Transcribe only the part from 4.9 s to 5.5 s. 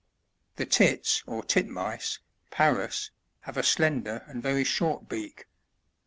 beak.